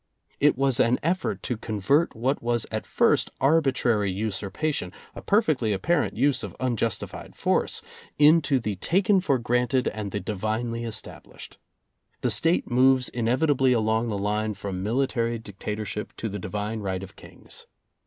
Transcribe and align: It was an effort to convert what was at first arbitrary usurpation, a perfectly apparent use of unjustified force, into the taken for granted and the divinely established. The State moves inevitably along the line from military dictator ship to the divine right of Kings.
It 0.39 0.57
was 0.57 0.79
an 0.79 0.97
effort 1.03 1.43
to 1.43 1.57
convert 1.57 2.15
what 2.15 2.41
was 2.41 2.65
at 2.71 2.87
first 2.87 3.29
arbitrary 3.39 4.11
usurpation, 4.11 4.91
a 5.13 5.21
perfectly 5.21 5.73
apparent 5.73 6.17
use 6.17 6.41
of 6.41 6.55
unjustified 6.59 7.35
force, 7.35 7.83
into 8.17 8.59
the 8.59 8.77
taken 8.77 9.21
for 9.21 9.37
granted 9.37 9.87
and 9.89 10.09
the 10.09 10.19
divinely 10.19 10.85
established. 10.85 11.59
The 12.21 12.31
State 12.31 12.67
moves 12.67 13.09
inevitably 13.09 13.73
along 13.73 14.07
the 14.07 14.17
line 14.17 14.55
from 14.55 14.81
military 14.81 15.37
dictator 15.37 15.85
ship 15.85 16.13
to 16.17 16.29
the 16.29 16.39
divine 16.39 16.79
right 16.79 17.03
of 17.03 17.15
Kings. 17.15 17.67